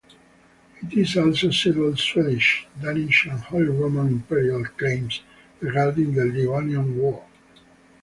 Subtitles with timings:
[0.91, 5.21] It also settled Swedish, Danish and Holy Roman Imperial claims
[5.59, 7.23] regarding the Livonian War.